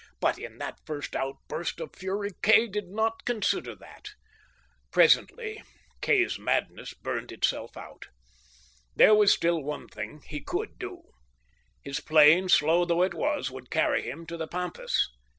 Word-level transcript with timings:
But 0.19 0.39
in 0.39 0.57
that 0.57 0.79
first 0.87 1.15
outburst 1.15 1.79
of 1.79 1.93
fury 1.95 2.31
Kay 2.41 2.65
did 2.65 2.87
not 2.87 3.23
consider 3.23 3.75
that. 3.75 4.09
Presently 4.89 5.61
Kay's 6.01 6.39
madness 6.39 6.95
burned 6.95 7.31
itself 7.31 7.77
out. 7.77 8.07
There 8.95 9.13
was 9.13 9.31
still 9.31 9.61
one 9.61 9.87
thing 9.87 10.21
that 10.21 10.27
he 10.29 10.39
could 10.39 10.79
do. 10.79 11.03
His 11.83 11.99
plane, 11.99 12.49
slow 12.49 12.83
though 12.83 13.03
it 13.03 13.13
was, 13.13 13.51
would 13.51 13.69
carry 13.69 14.01
him 14.09 14.25
to 14.25 14.37
the 14.37 14.47
pampas. 14.47 15.07